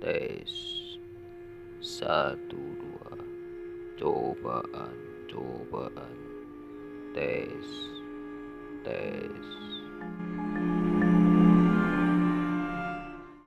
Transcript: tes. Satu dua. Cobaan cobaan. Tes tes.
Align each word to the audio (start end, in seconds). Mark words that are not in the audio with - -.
tes. 0.00 0.50
Satu 1.78 2.58
dua. 2.78 3.18
Cobaan 3.98 4.96
cobaan. 5.28 6.16
Tes 7.14 7.68
tes. 8.84 9.27